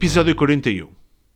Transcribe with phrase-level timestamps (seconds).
[0.00, 0.90] Episódio 41.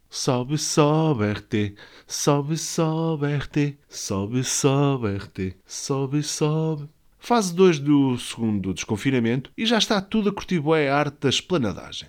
[0.08, 1.74] Sobe, sobe RT,
[2.06, 6.88] sobe, sobe RT, sobe, sobe RT, sobe, sobe.
[7.18, 11.28] Fase 2 do segundo desconfinamento e já está tudo a curtir bué a arte da
[11.28, 12.08] esplanadagem.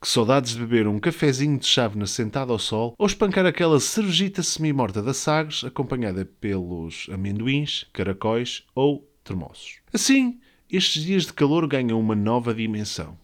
[0.00, 4.44] Que saudades de beber um cafezinho de chávena sentado ao sol ou espancar aquela cervejita
[4.44, 9.80] semi-morta da Sagres acompanhada pelos amendoins, caracóis ou termossos.
[9.92, 10.38] Assim,
[10.70, 13.18] estes dias de calor ganham uma nova dimensão.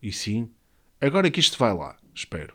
[0.00, 0.48] E sim,
[1.00, 2.54] agora que isto vai lá, espero.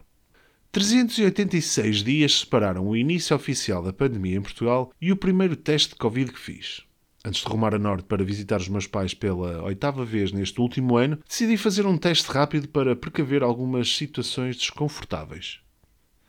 [0.72, 5.96] 386 dias separaram o início oficial da pandemia em Portugal e o primeiro teste de
[5.96, 6.82] Covid que fiz.
[7.26, 10.96] Antes de rumar a norte para visitar os meus pais pela oitava vez neste último
[10.96, 15.60] ano, decidi fazer um teste rápido para precaver algumas situações desconfortáveis.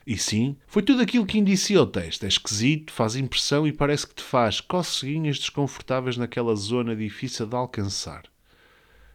[0.06, 2.24] E sim, foi tudo aquilo que indicia o teste.
[2.24, 7.54] É esquisito, faz impressão e parece que te faz coceguinhas desconfortáveis naquela zona difícil de
[7.54, 8.24] alcançar.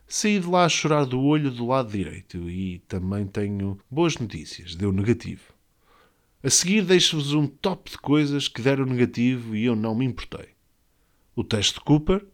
[0.08, 4.74] Saí de lá a chorar do olho do lado direito e também tenho boas notícias.
[4.74, 5.54] Deu negativo.
[6.42, 10.50] A seguir deixo-vos um top de coisas que deram negativo e eu não me importei.
[11.36, 12.26] O teste de Cooper,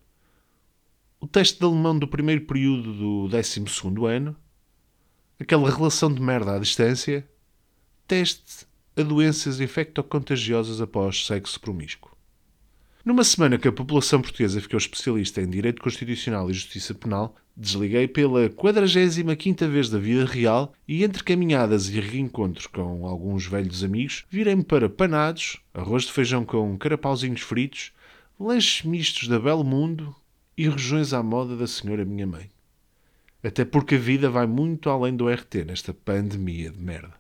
[1.20, 3.64] o teste de alemão do primeiro período do 12
[4.08, 4.36] ano,
[5.40, 7.28] aquela relação de merda à distância,
[8.08, 12.12] teste a doenças infectocontagiosas após sexo promíscuo.
[13.06, 18.08] Numa semana que a população portuguesa ficou especialista em Direito Constitucional e Justiça Penal, desliguei
[18.08, 24.23] pela 45ª vez da vida real e entre caminhadas e reencontros com alguns velhos amigos,
[24.30, 27.92] virei-me para panados, arroz de feijão com carapauzinhos fritos,
[28.39, 30.16] lanches mistos da Belo Mundo
[30.58, 32.50] e regiões à moda da senhora minha mãe.
[33.44, 37.14] Até porque a vida vai muito além do RT nesta pandemia de merda.